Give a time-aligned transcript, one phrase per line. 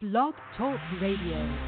[0.00, 1.58] Blog Talk Radio.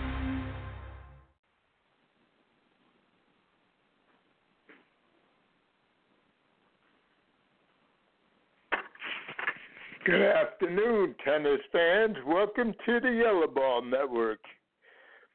[10.06, 12.18] Good afternoon, tennis fans.
[12.24, 14.38] Welcome to the Yellow Ball Network.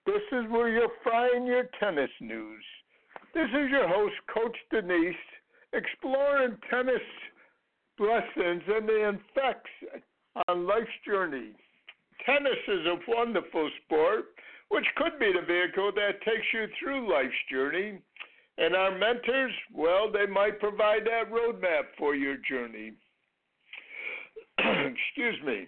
[0.06, 2.64] This is where you'll find your tennis news.
[3.34, 5.12] This is your host, Coach Danise,
[5.74, 7.02] exploring tennis
[8.00, 10.02] lessons and the effects
[10.48, 11.52] on life's journey.
[12.26, 14.26] Tennis is a wonderful sport,
[14.70, 18.00] which could be the vehicle that takes you through life's journey.
[18.58, 22.94] And our mentors, well, they might provide that roadmap for your journey.
[24.60, 25.68] Excuse me.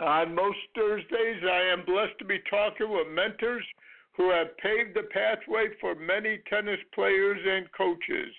[0.00, 3.64] On most Thursdays, I am blessed to be talking with mentors
[4.16, 8.34] who have paved the pathway for many tennis players and coaches.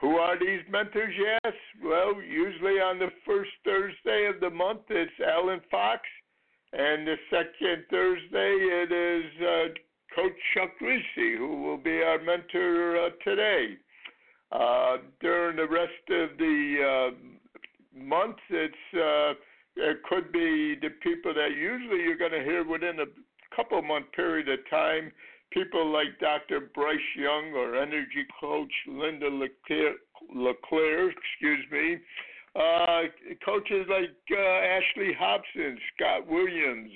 [0.00, 1.14] Who are these mentors?
[1.18, 1.54] Yes.
[1.82, 6.02] Well, usually on the first Thursday of the month, it's Alan Fox.
[6.72, 9.68] And the second Thursday, it is uh,
[10.14, 13.76] Coach Chuck who will be our mentor uh, today.
[14.52, 19.34] Uh, during the rest of the uh, month, it's uh,
[19.76, 24.06] it could be the people that usually you're going to hear within a couple month
[24.12, 25.12] period of time
[25.52, 26.70] people like Dr.
[26.74, 31.98] Bryce Young or energy coach Linda LeClaire, excuse me,
[32.56, 33.02] uh,
[33.44, 36.92] coaches like uh, Ashley Hobson, Scott Williams,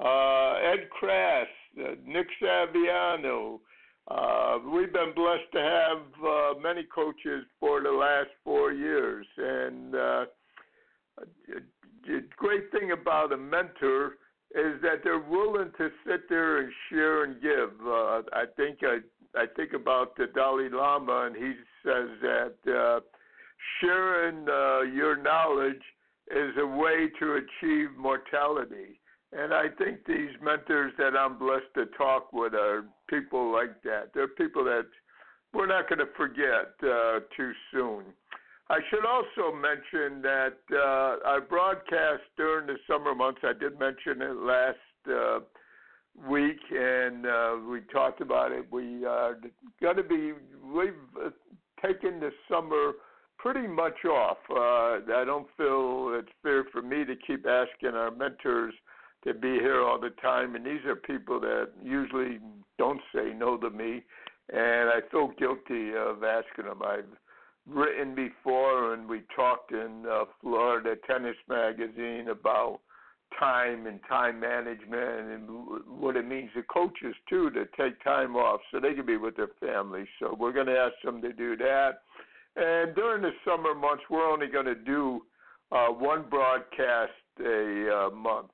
[0.00, 1.46] uh, Ed Krass,
[1.78, 3.60] uh, Nick Saviano.
[4.08, 9.92] Uh, we've been blessed to have uh, many coaches for the last four years, and
[9.92, 10.26] the
[12.36, 14.16] great thing about a mentor
[14.54, 17.70] is that they're willing to sit there and share and give.
[17.86, 18.98] Uh, I think I
[19.38, 21.52] I think about the Dalai Lama, and he
[21.84, 23.00] says that uh,
[23.80, 25.82] sharing uh, your knowledge
[26.30, 29.00] is a way to achieve mortality.
[29.32, 34.10] And I think these mentors that I'm blessed to talk with are people like that.
[34.12, 34.86] They're people that
[35.54, 38.04] we're not going to forget uh, too soon.
[38.70, 44.22] I should also mention that uh, our broadcast during the summer months, I did mention
[44.22, 44.76] it last
[45.10, 45.40] uh,
[46.30, 48.66] week, and uh, we talked about it.
[48.70, 49.40] We are
[49.82, 51.30] going to be, we've uh,
[51.84, 52.92] taken the summer
[53.38, 54.36] pretty much off.
[54.48, 58.74] Uh, I don't feel it's fair for me to keep asking our mentors
[59.24, 62.38] to be here all the time, and these are people that usually
[62.78, 64.04] don't say no to me,
[64.52, 66.82] and I feel guilty of asking them.
[66.86, 67.04] I've
[67.68, 72.80] written before, and we talked in uh, Florida Tennis Magazine about
[73.38, 75.48] time and time management and
[75.86, 79.36] what it means to coaches too to take time off so they can be with
[79.36, 80.08] their families.
[80.18, 82.02] So we're going to ask them to do that.
[82.56, 85.22] And during the summer months, we're only going to do
[85.70, 88.50] uh, one broadcast a uh, month.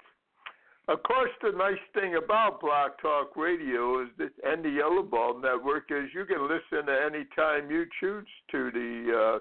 [0.89, 5.41] Of course, the nice thing about Blog Talk Radio is that, and the Yellow Ball
[5.41, 9.41] Network is you can listen to any time you choose to the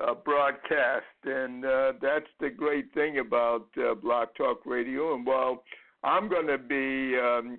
[0.00, 5.14] uh, uh, broadcast, and uh, that's the great thing about uh, Blog Talk Radio.
[5.14, 5.62] And while
[6.04, 7.58] I'm going to be, um,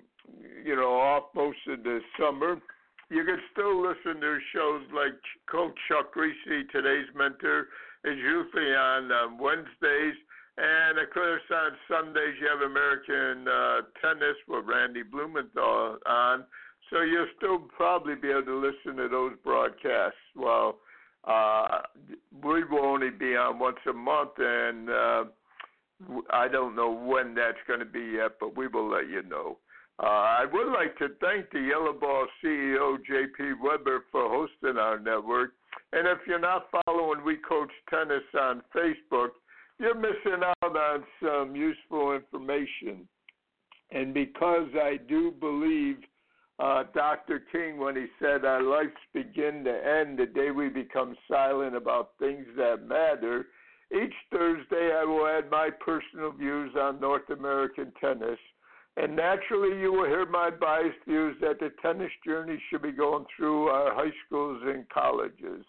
[0.64, 2.60] you know, off most of the summer,
[3.10, 5.14] you can still listen to shows like
[5.48, 7.68] Coach Chuck Kriese, today's mentor,
[8.04, 10.16] is usually on um, Wednesdays
[10.56, 16.44] and of course, on Sundays you have American uh, tennis with Randy Blumenthal on,
[16.90, 20.18] so you'll still probably be able to listen to those broadcasts.
[20.36, 20.78] Well,
[21.24, 21.80] uh,
[22.42, 25.24] we will only be on once a month, and uh,
[26.30, 29.58] I don't know when that's going to be yet, but we will let you know.
[30.02, 34.98] Uh, I would like to thank the Yellow Ball CEO, JP Weber, for hosting our
[34.98, 35.52] network.
[35.92, 39.30] And if you're not following We Coach Tennis on Facebook,
[39.78, 43.08] you're missing out on some useful information.
[43.90, 45.96] And because I do believe
[46.58, 47.42] uh, Dr.
[47.50, 52.12] King when he said our lives begin to end the day we become silent about
[52.18, 53.46] things that matter,
[53.92, 58.38] each Thursday I will add my personal views on North American tennis.
[58.96, 63.24] And naturally, you will hear my biased views that the tennis journey should be going
[63.36, 65.64] through our high schools and colleges.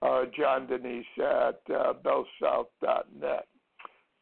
[0.00, 3.46] uh, John Danise at uh, bellsouth.net.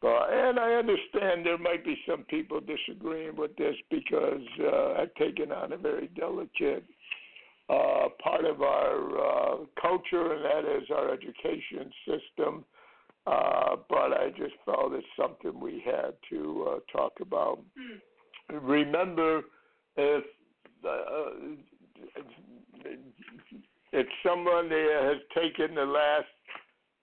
[0.02, 5.14] But and I understand there might be some people disagreeing with this because uh, I've
[5.14, 6.84] taken on a very delicate
[7.68, 12.64] uh, part of our uh, culture, and that is our education system.
[13.26, 17.58] Uh, but I just felt it's something we had to uh, talk about.
[17.76, 18.00] Mm.
[18.62, 19.42] Remember,
[19.96, 20.24] if
[20.84, 21.30] uh,
[23.92, 26.26] if someone there has taken the last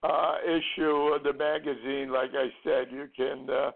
[0.04, 3.72] uh, issue of the magazine, like I said, you can uh,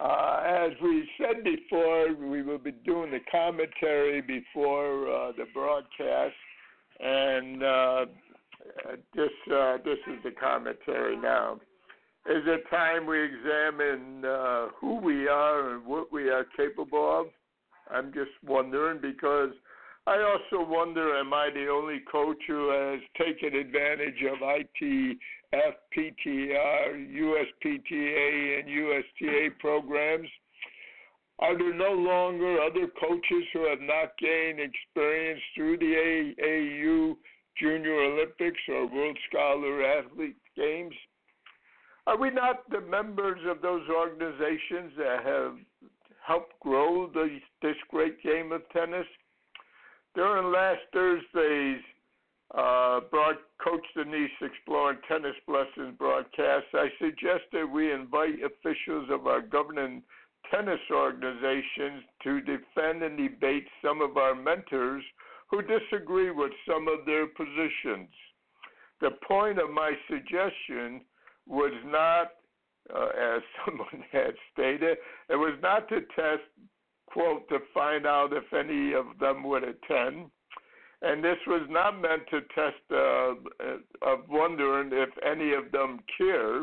[0.00, 6.34] Uh, as we said before, we will be doing the commentary before uh, the broadcast,
[7.00, 8.06] and uh,
[9.14, 11.58] this uh, this is the commentary now
[12.26, 17.26] is it time we examine uh, who we are and what we are capable of?
[17.90, 19.50] I'm just wondering because
[20.06, 25.16] I also wonder am I the only coach who has taken advantage of ITF,
[25.54, 30.28] PTR, USPTA, and USTA programs?
[31.38, 37.16] Are there no longer other coaches who have not gained experience through the AAU
[37.58, 40.94] Junior Olympics or World Scholar Athlete Games?
[42.06, 45.56] Are we not the members of those organizations that have
[46.26, 49.06] helped grow the, this great game of tennis?
[50.14, 51.82] During last Thursday's
[52.56, 53.00] uh,
[53.62, 60.02] Coach Danise Exploring Tennis Lessons broadcast, I suggested we invite officials of our governing
[60.50, 65.02] tennis organizations to defend and debate some of our mentors
[65.50, 68.08] who disagree with some of their positions.
[69.00, 71.02] The point of my suggestion
[71.46, 72.32] was not,
[72.94, 76.42] uh, as someone had stated, it was not to test,
[77.06, 80.30] quote, to find out if any of them would attend.
[81.02, 83.34] And this was not meant to test uh,
[84.02, 86.62] of wondering if any of them care.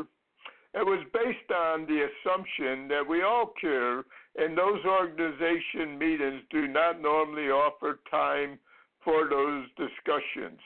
[0.72, 4.04] It was based on the assumption that we all care,
[4.36, 8.58] and those organization meetings do not normally offer time
[9.04, 10.60] for those discussions.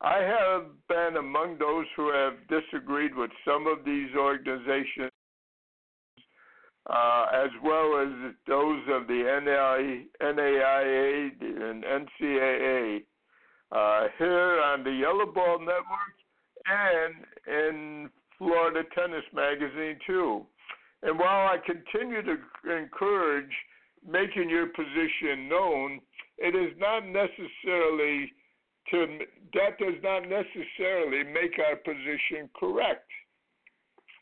[0.00, 5.12] I have been among those who have disagreed with some of these organizations,
[6.90, 9.22] uh, as well as those of the
[10.22, 13.02] NAIA and NCAA,
[13.72, 16.16] uh, here on the Yellow Ball Network
[16.66, 17.14] and
[17.46, 20.44] in Florida Tennis Magazine, too.
[21.02, 22.36] And while I continue to
[22.76, 23.52] encourage
[24.06, 26.00] making your position known,
[26.38, 28.32] it is not necessarily
[28.90, 29.18] to
[29.54, 33.08] that does not necessarily make our position correct.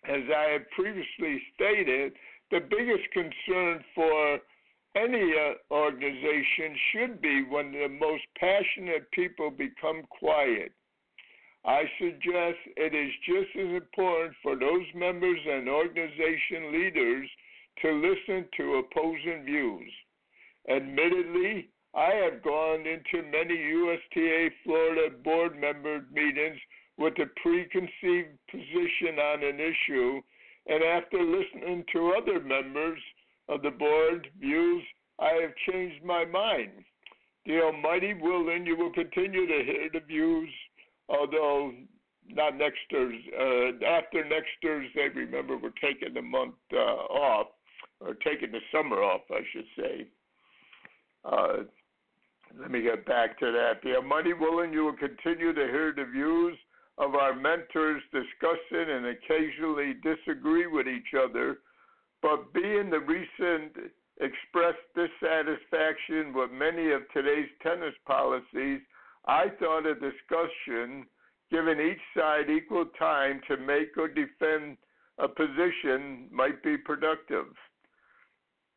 [0.05, 2.13] As I have previously stated,
[2.51, 4.39] the biggest concern for
[4.97, 10.73] any uh, organization should be when the most passionate people become quiet.
[11.65, 17.29] I suggest it is just as important for those members and organization leaders
[17.83, 19.93] to listen to opposing views.
[20.71, 26.59] Admittedly, I have gone into many USTA Florida board member meetings
[26.97, 30.21] with a preconceived position on an issue,
[30.69, 33.01] and after listening to other members
[33.49, 34.83] of the board views,
[35.19, 36.71] I have changed my mind.
[37.47, 40.51] The Almighty willing, you will continue to hear the views,
[41.09, 41.73] although
[42.29, 43.31] not next Thursday.
[43.35, 47.49] Uh, after next Thursday, remember we're taking the month uh, off,
[48.01, 50.07] or taking the summer off, I should say.
[51.25, 51.57] Uh,
[52.61, 53.83] let me get back to that.
[53.83, 56.57] The money willing, you will continue to hear the views
[56.99, 61.59] of our mentors discussing and occasionally disagree with each other,
[62.23, 68.81] but being the recent expressed dissatisfaction with many of today's tennis policies,
[69.27, 71.07] I thought a discussion
[71.51, 74.77] giving each side equal time to make or defend
[75.19, 77.47] a position might be productive.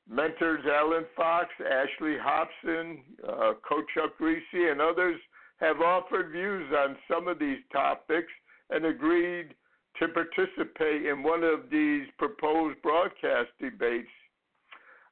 [0.09, 5.19] Mentors Alan Fox, Ashley Hobson, uh, Coach Chuck Kriese, and others
[5.62, 8.32] have offered views on some of these topics
[8.72, 9.53] and agreed
[10.00, 14.10] to participate in one of these proposed broadcast debates.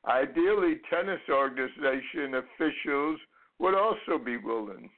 [0.08, 3.20] Ideally, tennis organization officials
[3.60, 4.90] would also be willing.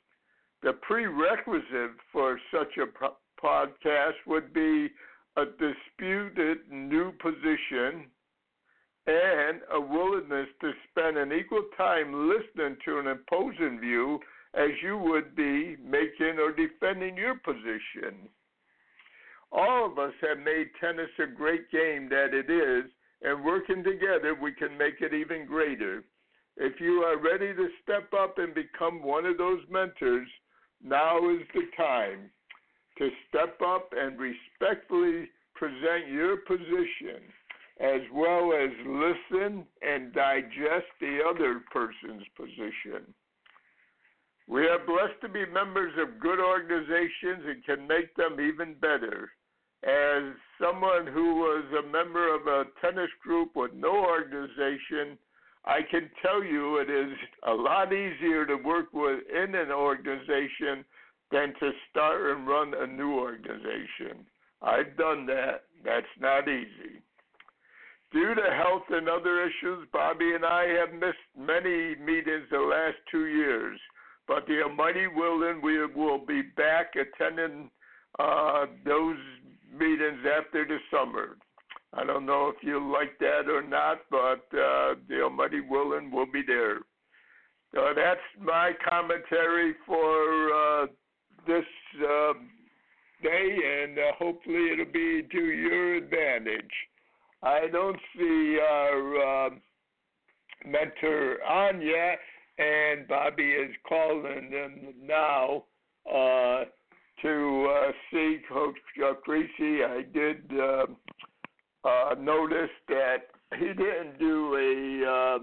[0.64, 4.90] The prerequisite for such a pro- podcast would be
[5.36, 8.06] a disputed new position
[9.08, 14.20] and a willingness to spend an equal time listening to an opposing view
[14.54, 18.28] as you would be making or defending your position.
[19.52, 22.90] All of us have made tennis a great game that it is,
[23.22, 26.04] and working together, we can make it even greater.
[26.58, 30.28] If you are ready to step up and become one of those mentors,
[30.84, 32.32] now is the time
[32.98, 37.22] to step up and respectfully present your position
[37.82, 43.14] as well as listen and digest the other person's position.
[44.52, 49.32] We are blessed to be members of good organizations and can make them even better.
[49.82, 55.18] As someone who was a member of a tennis group with no organization,
[55.64, 57.18] I can tell you it is
[57.48, 60.84] a lot easier to work within an organization
[61.32, 64.26] than to start and run a new organization.
[64.62, 65.64] I've done that.
[65.86, 67.00] That's not easy.
[68.12, 72.98] Due to health and other issues, Bobby and I have missed many meetings the last
[73.10, 73.80] two years.
[74.34, 77.70] But the Almighty willing, we will be back attending
[78.18, 79.18] uh, those
[79.78, 81.36] meetings after the summer.
[81.94, 86.28] I don't know if you like that or not, but uh, the Almighty willing will
[86.32, 86.78] be there.
[87.76, 90.88] So that's my commentary for uh,
[91.46, 91.66] this
[92.02, 92.34] uh,
[93.22, 96.72] day, and uh, hopefully it'll be to your advantage.
[97.44, 99.50] I don't see our uh,
[100.66, 102.20] mentor on yet,
[102.58, 105.64] and Bobby is calling them now
[106.08, 106.66] uh,
[107.22, 108.76] to uh, see Coach
[109.28, 109.86] Kriese.
[109.86, 110.86] I did uh,
[111.88, 113.28] uh, notice that
[113.58, 115.40] he didn't do a uh,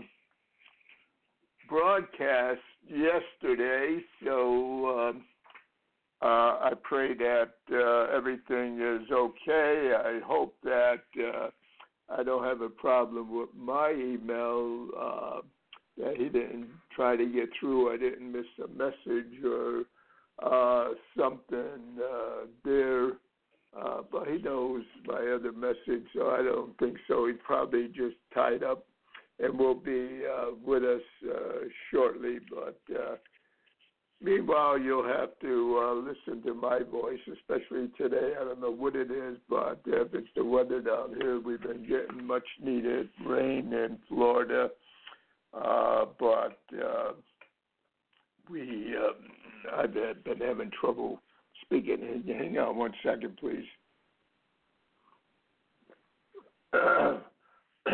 [1.69, 5.25] broadcast yesterday, so um,
[6.21, 9.93] uh, I pray that uh, everything is okay.
[9.95, 11.51] I hope that uh,
[12.09, 14.89] I don't have a problem with my email.
[14.99, 15.41] Uh,
[15.99, 17.93] that he didn't try to get through.
[17.93, 19.85] I didn't miss a message or
[20.43, 23.13] uh, something uh, there.
[23.79, 27.27] Uh, but he knows my other message, so I don't think so.
[27.27, 28.87] He's probably just tied up
[29.39, 32.39] and will be uh, with us uh, shortly.
[32.51, 33.17] But uh,
[34.23, 38.33] meanwhile, you'll have to uh, listen to my voice, especially today.
[38.41, 41.87] I don't know what it is, but if it's the weather down here, we've been
[41.87, 44.71] getting much needed rain in Florida.
[45.53, 47.13] But uh,
[48.51, 51.21] we, uh, I've been having trouble
[51.65, 52.25] speaking.
[52.27, 53.65] Hang on one second, please.
[56.73, 57.19] Uh,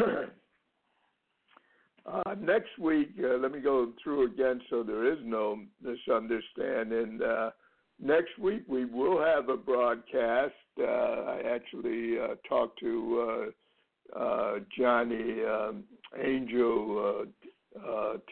[2.06, 7.20] uh, next week, uh, let me go through again so there is no misunderstanding.
[7.22, 7.50] Uh,
[8.00, 10.52] next week, we will have a broadcast.
[10.78, 13.52] Uh, I actually uh, talked to
[14.76, 15.84] Johnny um,
[16.22, 17.26] Angel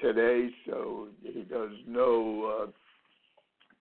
[0.01, 2.73] today, so he does know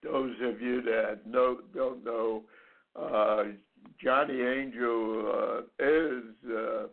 [0.02, 2.42] those of you that know, don't know,
[2.96, 3.44] uh,
[4.02, 6.86] Johnny Angel uh, is uh,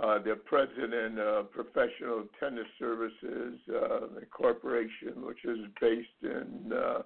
[0.00, 7.02] uh, the president of Professional Tennis Services uh, Corporation, which is based in uh,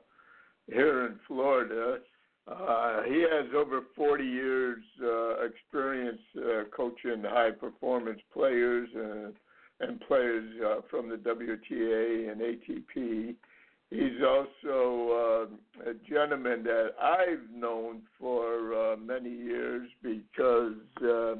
[0.66, 1.98] here in Florida.
[2.48, 9.34] Uh, he has over 40 years uh, experience uh, coaching high performance players and,
[9.80, 13.34] and players uh, from the WTA and ATP.
[13.90, 15.48] He's also
[15.84, 20.72] uh, a gentleman that I've known for uh, many years because
[21.02, 21.34] uh,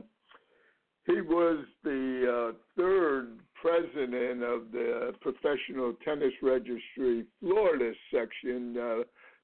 [1.07, 9.03] he was the uh, third president of the Professional Tennis Registry Florida section uh,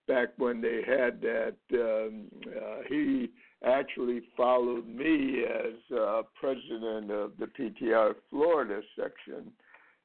[0.08, 1.54] back when they had that.
[1.72, 3.30] Um, uh, he
[3.64, 9.52] actually followed me as uh, president of the PTR Florida section.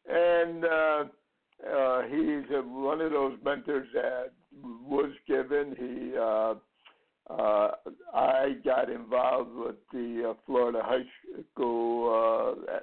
[0.08, 1.04] And uh,
[1.66, 5.76] uh, he's a, one of those mentors that was given.
[5.78, 6.56] He uh,
[7.30, 7.72] uh,
[8.14, 11.06] I got involved with the uh, Florida High
[11.54, 12.80] School, uh,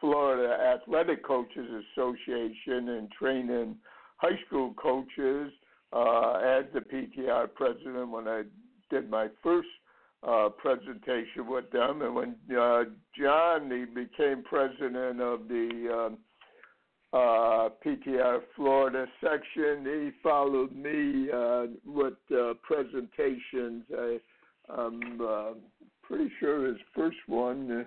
[0.00, 3.76] Florida Athletic Coaches Association, and training
[4.18, 5.52] high school coaches
[5.92, 8.42] uh, as the PTI president when I
[8.90, 9.68] did my first
[10.26, 12.02] uh, presentation with them.
[12.02, 12.84] And when uh,
[13.18, 16.18] John he became president of the um,
[17.12, 23.84] uh, PTR Florida section, he followed me uh, with uh, presentations.
[23.96, 24.18] I,
[24.68, 25.50] I'm uh,
[26.02, 27.86] pretty sure his first one.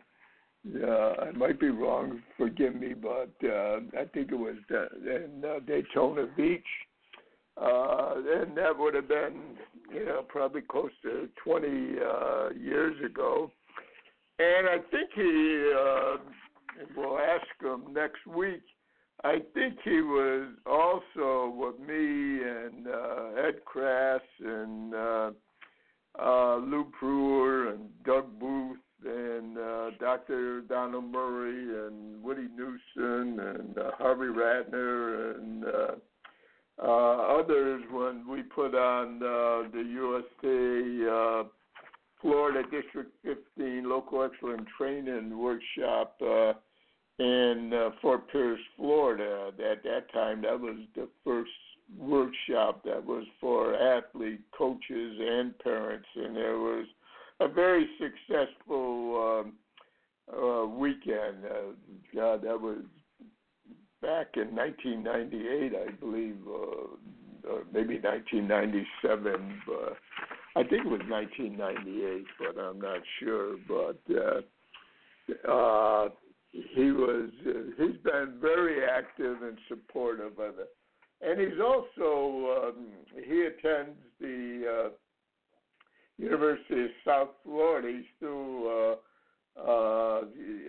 [0.83, 2.21] Uh, I might be wrong.
[2.37, 6.65] Forgive me, but uh, I think it was in uh, Daytona Beach,
[7.61, 9.57] uh, and that would have been,
[9.93, 13.51] you know, probably close to 20 uh, years ago.
[14.39, 16.17] And I think he, uh,
[16.95, 18.61] we'll ask him next week.
[19.23, 25.31] I think he was also with me and uh, Ed Krass and uh,
[26.19, 30.61] uh, Lou Brewer and Doug Booth and uh, Dr.
[30.61, 35.95] Donald Murray and Woody Newson and uh, Harvey Ratner and uh,
[36.83, 41.43] uh, others when we put on uh, the USTA uh,
[42.21, 43.89] Florida District 15
[44.57, 46.53] Excellent Training Workshop uh,
[47.19, 49.51] in uh, Fort Pierce, Florida.
[49.71, 51.51] At that time, that was the first
[51.97, 56.85] workshop that was for athlete coaches and parents, and there was
[57.39, 59.53] a very successful um,
[60.35, 61.45] uh, weekend.
[61.45, 61.73] Uh,
[62.15, 62.79] God, that was
[64.01, 69.61] back in 1998, I believe, uh, or maybe 1997.
[69.65, 69.97] But
[70.57, 73.57] I think it was 1998, but I'm not sure.
[73.67, 76.09] But uh, uh,
[76.51, 80.69] he was uh, he's been very active and supportive of it,
[81.21, 82.87] and he's also um,
[83.23, 84.89] he attends the uh,
[86.17, 87.95] University of South Florida.
[87.95, 90.21] He's still uh, uh,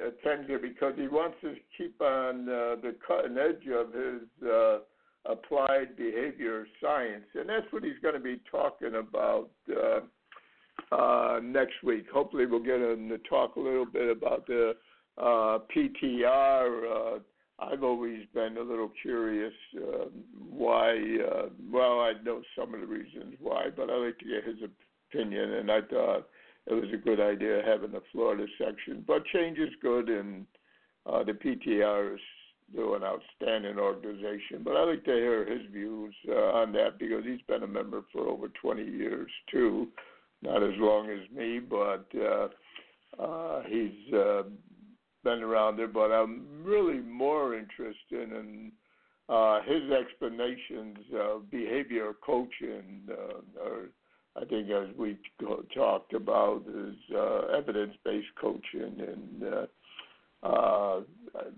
[0.07, 4.79] attends here because he wants to keep on uh, the cutting edge of his uh,
[5.25, 10.01] applied behavior science, and that's what he's going to be talking about uh,
[10.95, 12.07] uh, next week.
[12.13, 14.75] Hopefully, we'll get him to talk a little bit about the
[15.19, 17.17] uh, PTR.
[17.17, 17.19] Uh,
[17.61, 20.07] I've always been a little curious uh,
[20.49, 20.93] why.
[20.93, 24.59] Uh, well, I know some of the reasons why, but I like to get his
[25.11, 26.29] opinion, and I thought
[26.67, 29.05] it was a good idea having the Florida section.
[29.07, 30.47] But change is good, and
[31.07, 32.21] uh, the PTR is
[32.73, 34.63] still an outstanding organization.
[34.65, 38.03] But I'd like to hear his views uh, on that because he's been a member
[38.13, 39.89] for over 20 years too,
[40.43, 42.49] not as long as me, but uh,
[43.23, 44.43] uh, he's uh,
[45.25, 45.89] been around there.
[45.89, 48.73] But I'm really more interested in
[49.29, 53.89] uh, his explanations of behavior coaching uh, or
[54.41, 55.19] I think as we
[55.75, 59.67] talked about is uh, evidence-based coaching, and uh,
[60.43, 61.01] uh,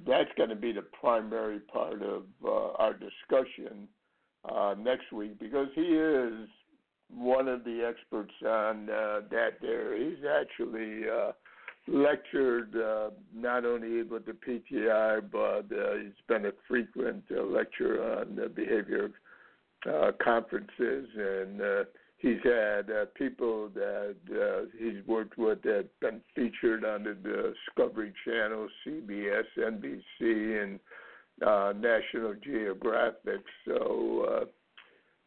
[0.07, 3.89] that's going to be the primary part of uh, our discussion
[4.51, 6.49] uh, next week because he is
[7.13, 9.59] one of the experts on uh, that.
[9.61, 11.03] There, he's actually
[11.89, 12.75] lectured
[13.35, 15.67] not only with the PTI, but
[16.01, 19.11] he's been a frequent lecturer on behavior
[20.23, 21.61] conferences and
[22.21, 28.13] he's had uh, people that uh, he's worked with that been featured on the Discovery
[28.25, 30.81] Channel, CBS, NBC, and
[31.45, 33.41] uh, National Geographic.
[33.67, 34.47] So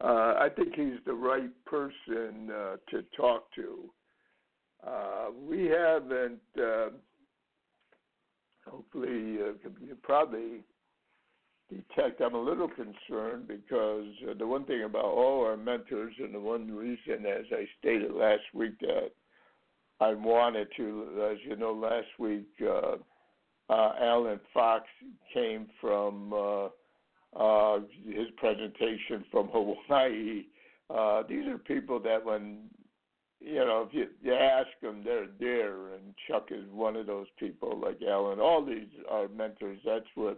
[0.01, 3.89] uh, uh, I think he's the right person uh, to talk to.
[4.85, 6.41] Uh, we haven't.
[6.57, 6.89] Uh,
[8.69, 10.61] hopefully, uh, probably
[11.69, 16.33] detect, I'm a little concerned because uh, the one thing about all our mentors, and
[16.33, 19.11] the one reason, as I stated last week, that
[19.99, 22.95] I wanted to, as you know, last week, uh,
[23.69, 24.85] uh, Alan Fox
[25.33, 26.65] came from uh,
[27.35, 30.45] uh, his presentation from Hawaii.
[30.89, 32.69] Uh, these are people that when
[33.39, 35.93] you know, if you, you ask them, they're there.
[35.93, 38.39] And Chuck is one of those people, like Alan.
[38.39, 39.79] All these are mentors.
[39.85, 40.37] That's what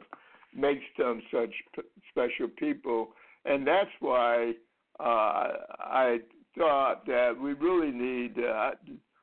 [0.55, 3.09] makes them such p- special people,
[3.45, 4.53] and that's why
[4.99, 5.47] uh,
[5.79, 6.19] I
[6.57, 8.37] thought that we really need.
[8.37, 8.71] Uh,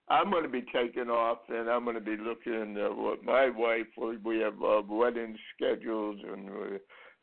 [0.08, 3.48] I'm going to be taking off, and I'm going to be looking at what my
[3.48, 3.86] wife.
[4.22, 6.78] We have uh, wedding schedules, and we,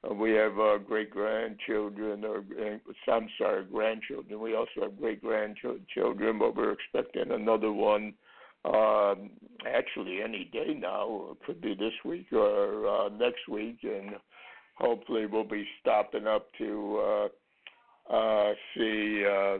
[0.09, 4.39] uh, we have uh, great grandchildren, or uh, I'm sorry, grandchildren.
[4.39, 8.13] We also have great grandchildren, but we're expecting another one
[8.65, 9.29] um,
[9.67, 11.29] actually any day now.
[11.31, 14.11] It could be this week or uh, next week, and
[14.75, 17.29] hopefully we'll be stopping up to
[18.11, 19.57] uh, uh, see uh,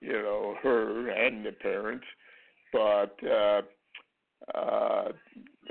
[0.00, 2.06] you know her and the parents.
[2.72, 3.62] But uh,
[4.54, 5.12] uh,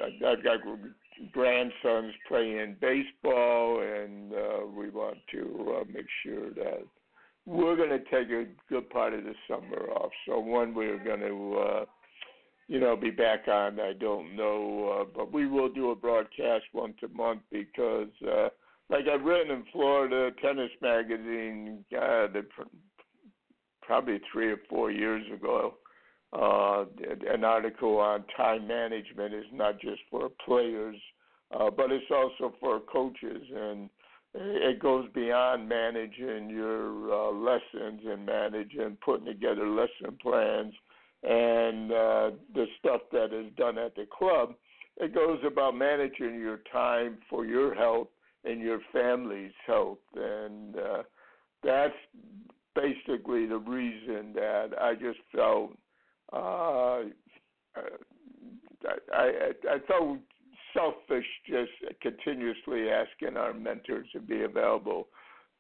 [0.04, 0.60] I've got
[1.32, 6.84] grandsons playing baseball, and uh, we want to uh, make sure that
[7.46, 10.12] we're going to take a good part of the summer off.
[10.26, 11.86] So when we're going to, uh,
[12.68, 16.66] you know, be back on, I don't know, uh, but we will do a broadcast
[16.74, 18.50] once a month because, uh,
[18.90, 22.28] like I've written in Florida Tennis Magazine, uh,
[23.82, 25.76] probably three or four years ago.
[26.32, 26.86] Uh,
[27.32, 30.96] an article on time management is not just for players,
[31.52, 33.90] uh, but it's also for coaches, and
[34.34, 40.74] it goes beyond managing your uh, lessons and managing putting together lesson plans
[41.24, 44.56] and uh, the stuff that is done at the club.
[44.98, 48.10] It goes about managing your time for your health
[48.44, 51.04] and your family's health, and uh,
[51.64, 51.94] that's
[52.76, 55.72] basically the reason that I just felt
[56.34, 57.04] uh,
[58.86, 60.20] I, I I felt
[60.74, 65.08] selfish just continuously asking our mentors to be available.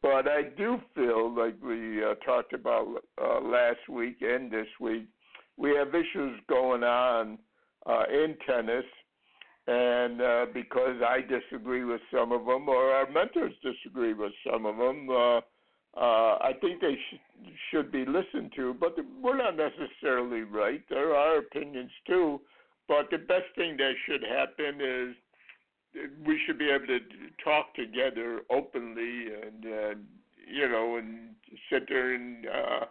[0.02, 5.08] But I do feel like we uh, talked about uh, last week and this week,
[5.58, 7.38] we have issues going on
[7.86, 8.86] uh, in tennis,
[9.68, 14.66] and uh, because I disagree with some of them, or our mentors disagree with some
[14.66, 15.38] of them, uh,
[15.96, 18.74] uh, I think they sh- should be listened to.
[18.74, 20.82] But we're not necessarily right.
[20.90, 22.42] There are opinions too.
[22.88, 25.16] But the best thing that should happen is
[26.26, 27.00] we should be able to
[27.44, 30.00] talk together openly and uh,
[30.52, 31.30] you know and
[31.72, 32.86] sit there and uh,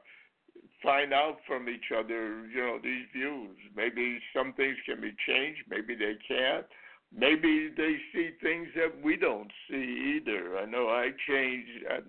[0.83, 3.57] find out from each other you know these views.
[3.77, 5.63] Maybe some things can be changed.
[5.69, 6.67] Maybe they can't.
[7.15, 10.59] Maybe they see things that we don't see either.
[10.59, 12.01] I know I changed uh,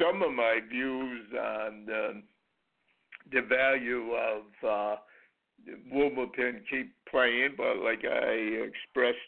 [0.00, 2.12] some of my views on uh,
[3.32, 4.42] the value of.
[4.66, 4.96] Uh,
[5.90, 9.18] Wimbledon keep playing, but like I expressed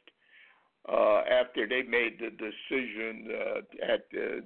[0.89, 4.45] uh, after they made the decision uh, at the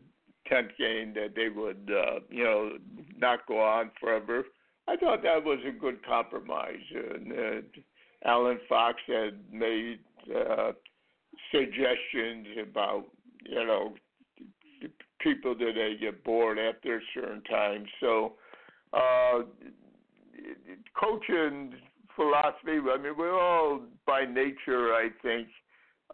[0.49, 2.73] tenth game that they would, uh, you know,
[3.17, 4.45] not go on forever,
[4.87, 6.77] I thought that was a good compromise.
[6.93, 10.01] And uh, Alan Fox had made
[10.35, 10.73] uh,
[11.53, 13.05] suggestions about,
[13.45, 13.95] you know,
[15.21, 17.85] people that they get bored after a certain time.
[18.01, 18.35] So.
[18.95, 19.41] Uh,
[20.99, 21.75] coaching
[22.17, 22.79] philosophy.
[22.79, 25.49] I mean, we're all by nature, I think,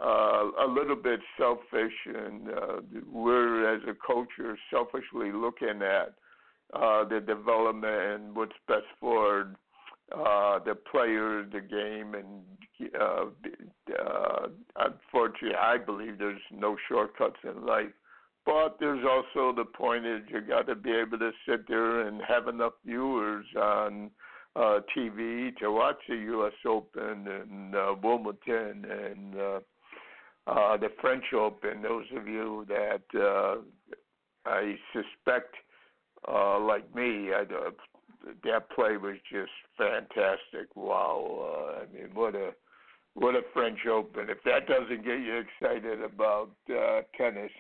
[0.03, 2.81] uh, a little bit selfish, and uh,
[3.11, 6.15] we're as a culture selfishly looking at
[6.73, 9.55] uh, the development and what's best for
[10.13, 12.43] uh, the player, the game, and
[13.01, 13.27] uh,
[13.99, 17.93] uh, unfortunately, I believe there's no shortcuts in life.
[18.45, 22.21] But there's also the point is you got to be able to sit there and
[22.29, 24.11] have enough viewers on
[24.57, 26.53] uh, TV to watch the U.S.
[26.67, 29.61] Open and uh, Wimbledon and uh,
[30.47, 31.83] uh, the French Open.
[31.83, 33.57] Those of you that uh,
[34.47, 35.55] I suspect,
[36.29, 37.71] uh, like me, I, uh,
[38.45, 40.75] that play was just fantastic.
[40.75, 41.77] Wow!
[41.77, 42.53] Uh, I mean, what a
[43.15, 44.29] what a French Open!
[44.29, 47.53] If that doesn't get you excited about uh, tennis,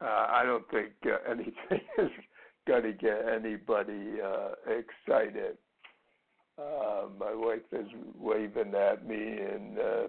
[0.00, 2.10] uh, I don't think uh, anything is
[2.66, 5.56] going to get anybody uh, excited.
[6.58, 7.86] Uh, my wife is
[8.18, 10.08] waving at me, and uh,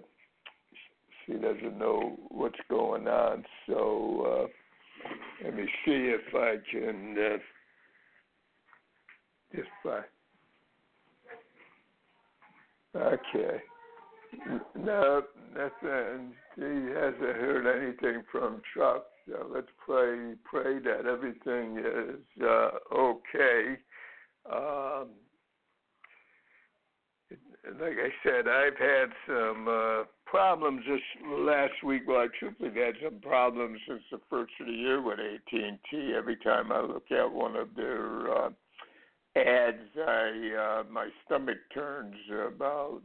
[1.30, 3.44] she doesn't know what's going on.
[3.66, 7.38] So uh, let me see if I can uh,
[9.54, 10.00] just by.
[12.96, 13.62] Okay.
[14.76, 15.22] No,
[15.54, 16.32] nothing.
[16.56, 19.04] He hasn't heard anything from Chuck.
[19.28, 23.76] So let's pray pray that everything is uh, okay.
[24.50, 25.08] Um,
[27.80, 32.02] like I said, I've had some uh, problems this last week.
[32.06, 35.78] Well, I truthfully had some problems since the first of the year with AT and
[35.90, 36.14] T.
[36.16, 38.50] Every time I look at one of their uh,
[39.36, 43.02] ads, I uh, my stomach turns about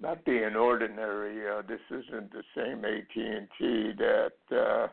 [0.00, 1.48] not being ordinary.
[1.48, 4.88] Uh, this isn't the same AT and T that uh,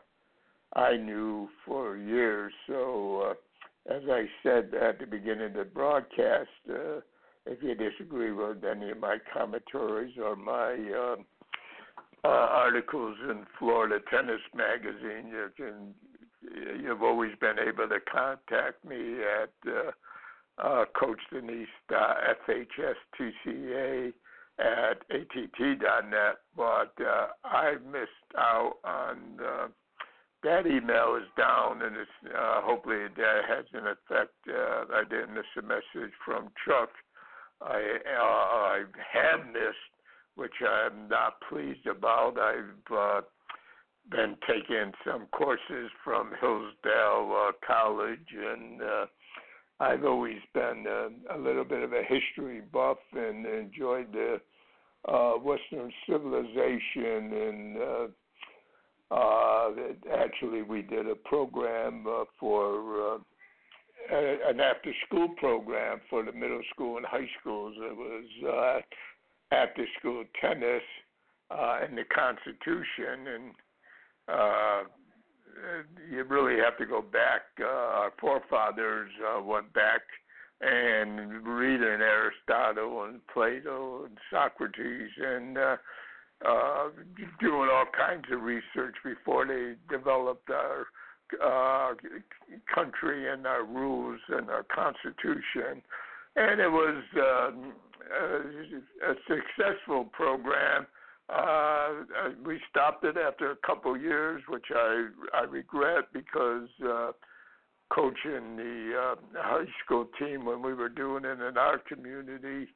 [0.78, 2.52] I knew for years.
[2.66, 6.48] So, uh, as I said at the beginning of the broadcast.
[6.68, 7.00] Uh,
[7.48, 11.16] if you disagree with any of my commentaries or my uh,
[12.24, 15.94] uh, articles in Florida Tennis Magazine, you can
[16.80, 19.90] you've always been able to contact me at uh,
[20.58, 21.66] uh, Coach Danise
[22.48, 24.12] FHSTCA
[24.58, 26.36] at att.net.
[26.56, 29.68] But uh, I missed out on uh,
[30.44, 34.34] that email is down, and it's uh, hopefully that has an effect.
[34.48, 36.90] Uh, I didn't miss a message from Chuck.
[37.60, 39.92] I uh, I have missed,
[40.36, 42.38] which I'm not pleased about.
[42.38, 43.20] I've uh,
[44.10, 49.06] been taking some courses from Hillsdale uh, College, and uh,
[49.80, 54.40] I've always been uh, a little bit of a history buff and enjoyed the
[55.08, 57.76] uh, Western civilization and.
[57.76, 58.06] Uh,
[59.10, 59.70] uh,
[60.20, 63.18] actually, we did a program uh, for uh,
[64.10, 67.74] an after school program for the middle school and high schools.
[67.78, 68.82] It was
[69.52, 70.82] uh, after school tennis
[71.50, 73.26] uh, and the Constitution.
[73.34, 73.50] And
[74.28, 74.82] uh,
[76.10, 77.42] you really have to go back.
[77.60, 80.02] Uh, our forefathers uh, went back
[80.60, 85.76] and reading Aristotle and Plato and Socrates and uh,
[86.46, 86.88] uh,
[87.40, 90.86] doing all kinds of research before they developed our
[91.44, 91.94] uh,
[92.74, 95.82] country and our rules and our constitution.
[96.36, 97.72] And it was um,
[98.12, 100.86] a, a successful program.
[101.28, 107.12] Uh, we stopped it after a couple years, which I I regret because uh,
[107.92, 112.68] coaching the uh, high school team when we were doing it in our community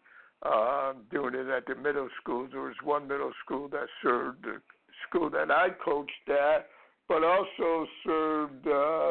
[0.42, 2.50] uh, doing it at the middle schools.
[2.52, 4.60] There was one middle school that served the
[5.08, 6.66] school that I coached at,
[7.12, 9.10] but also served uh,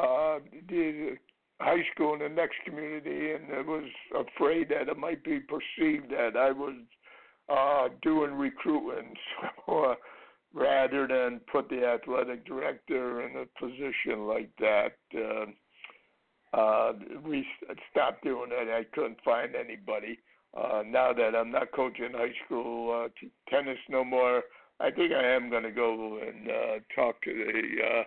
[0.00, 1.16] uh, the
[1.60, 6.10] high school in the next community, and I was afraid that it might be perceived
[6.10, 6.74] that I was
[7.48, 9.14] uh, doing recruiting.
[9.66, 9.94] So, uh,
[10.54, 17.46] rather than put the athletic director in a position like that, uh, uh, we
[17.90, 18.68] stopped doing it.
[18.68, 20.18] I couldn't find anybody
[20.56, 24.42] uh, now that I'm not coaching high school uh, t- tennis no more,
[24.80, 28.02] I think I am going to go and uh, talk to the uh,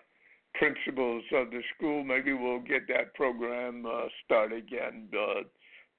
[0.55, 2.03] principals of the school.
[2.03, 5.07] Maybe we'll get that program uh, started again.
[5.12, 5.49] But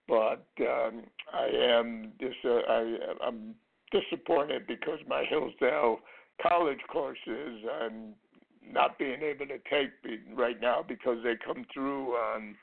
[0.09, 3.55] but um, I am dis- uh, I, I'm
[3.93, 6.01] disappointed because my Hillsdale
[6.43, 8.15] college courses I'm
[8.71, 9.91] not being able to take
[10.35, 12.55] right now because they come through on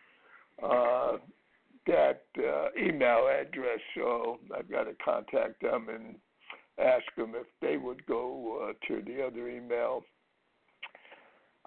[0.63, 1.17] uh,
[1.87, 6.15] that uh, email address, so I've got to contact them and
[6.79, 10.03] ask them if they would go uh, to the other email.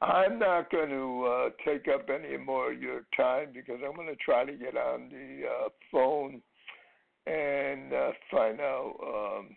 [0.00, 4.08] I'm not going to uh, take up any more of your time because I'm going
[4.08, 6.42] to try to get on the uh, phone
[7.26, 9.56] and uh, find out um,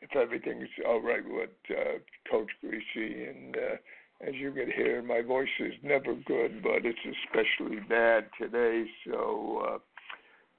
[0.00, 1.98] if everything's all right with uh,
[2.30, 3.30] Coach Kriese.
[3.30, 8.26] and uh, as you can hear, my voice is never good, but it's especially bad
[8.40, 8.84] today.
[9.06, 9.80] So,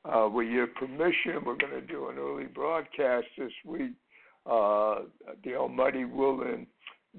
[0.05, 3.93] uh, uh, with your permission, we're going to do an early broadcast this week.
[4.45, 4.99] Uh,
[5.43, 6.65] the Almighty willing,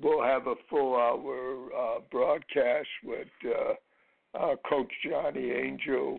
[0.00, 6.18] we'll have a full hour uh, broadcast with uh, uh, Coach Johnny Angel.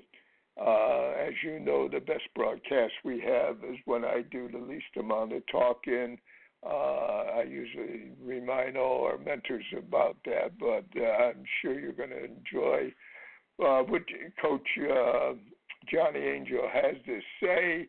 [0.60, 5.34] as you know, the best broadcast we have is when I do the least amount
[5.34, 6.18] of talking
[6.64, 12.12] uh, I usually remind all our mentors about that, but uh, I'm sure you're going
[12.12, 12.94] to enjoy
[13.64, 14.04] uh, what
[14.40, 15.34] Coach uh,
[15.90, 17.88] Johnny Angel has to say.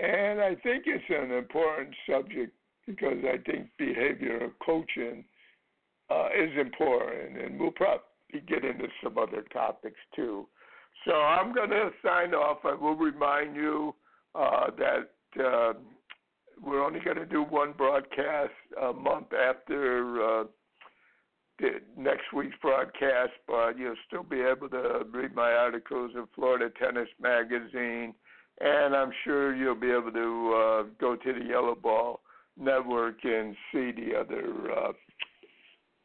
[0.00, 2.52] And I think it's an important subject
[2.86, 5.24] because I think behavioral coaching
[6.10, 8.00] uh, is important, and we'll probably
[8.46, 10.46] get into some other topics too.
[11.06, 12.58] So I'm going to sign off.
[12.64, 13.94] I will remind you
[14.34, 15.72] uh, that uh,
[16.62, 20.44] we're only going to do one broadcast a month after uh,
[21.96, 27.08] next week's broadcast, but you'll still be able to read my articles in Florida Tennis
[27.20, 28.14] Magazine,
[28.60, 32.20] and I'm sure you'll be able to uh, go to the Yellow Ball
[32.58, 34.92] Network and see the other uh,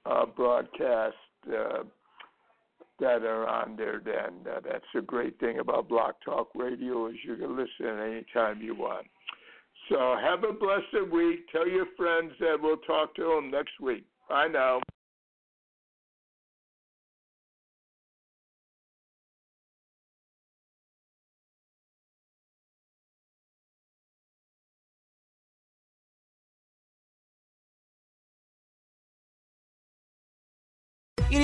[0.09, 1.17] uh, broadcasts
[1.47, 1.83] uh,
[2.99, 4.01] that are on there.
[4.03, 8.61] Then uh, that's a great thing about Blog Talk Radio is you can listen anytime
[8.61, 9.07] you want.
[9.89, 11.47] So have a blessed week.
[11.51, 14.05] Tell your friends that we'll talk to them next week.
[14.29, 14.81] Bye now.